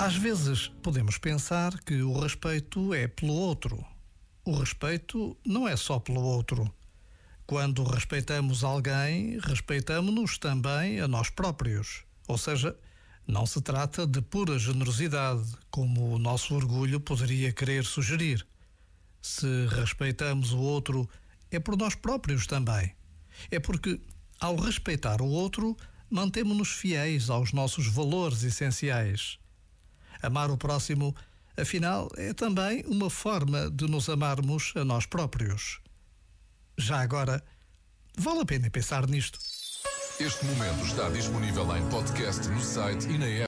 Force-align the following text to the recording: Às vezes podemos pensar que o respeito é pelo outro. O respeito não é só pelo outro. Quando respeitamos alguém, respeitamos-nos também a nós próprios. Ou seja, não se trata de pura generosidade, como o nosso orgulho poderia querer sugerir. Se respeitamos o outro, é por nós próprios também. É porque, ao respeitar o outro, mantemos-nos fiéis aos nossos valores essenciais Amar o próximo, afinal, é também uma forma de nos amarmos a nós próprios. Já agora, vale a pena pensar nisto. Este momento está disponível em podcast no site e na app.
Às 0.00 0.14
vezes 0.14 0.68
podemos 0.80 1.18
pensar 1.18 1.76
que 1.80 2.02
o 2.02 2.20
respeito 2.20 2.94
é 2.94 3.08
pelo 3.08 3.32
outro. 3.32 3.84
O 4.44 4.52
respeito 4.52 5.36
não 5.44 5.66
é 5.66 5.76
só 5.76 5.98
pelo 5.98 6.20
outro. 6.20 6.72
Quando 7.44 7.82
respeitamos 7.82 8.62
alguém, 8.62 9.40
respeitamos-nos 9.40 10.38
também 10.38 11.00
a 11.00 11.08
nós 11.08 11.30
próprios. 11.30 12.04
Ou 12.28 12.38
seja, 12.38 12.78
não 13.26 13.44
se 13.44 13.60
trata 13.60 14.06
de 14.06 14.22
pura 14.22 14.56
generosidade, 14.56 15.44
como 15.68 16.14
o 16.14 16.18
nosso 16.18 16.54
orgulho 16.54 17.00
poderia 17.00 17.52
querer 17.52 17.84
sugerir. 17.84 18.46
Se 19.20 19.66
respeitamos 19.66 20.52
o 20.52 20.58
outro, 20.58 21.10
é 21.50 21.58
por 21.58 21.76
nós 21.76 21.96
próprios 21.96 22.46
também. 22.46 22.94
É 23.50 23.58
porque, 23.58 24.00
ao 24.38 24.54
respeitar 24.54 25.20
o 25.20 25.26
outro, 25.26 25.76
mantemos-nos 26.08 26.70
fiéis 26.70 27.28
aos 27.28 27.52
nossos 27.52 27.88
valores 27.88 28.44
essenciais 28.44 29.40
Amar 30.22 30.50
o 30.50 30.56
próximo, 30.56 31.14
afinal, 31.56 32.08
é 32.16 32.32
também 32.32 32.84
uma 32.86 33.10
forma 33.10 33.70
de 33.70 33.86
nos 33.86 34.08
amarmos 34.08 34.72
a 34.76 34.84
nós 34.84 35.06
próprios. 35.06 35.80
Já 36.76 37.00
agora, 37.00 37.42
vale 38.16 38.40
a 38.40 38.44
pena 38.44 38.70
pensar 38.70 39.06
nisto. 39.06 39.38
Este 40.20 40.44
momento 40.46 40.84
está 40.84 41.08
disponível 41.10 41.76
em 41.76 41.88
podcast 41.90 42.48
no 42.48 42.60
site 42.60 43.08
e 43.08 43.18
na 43.18 43.26
app. 43.26 43.46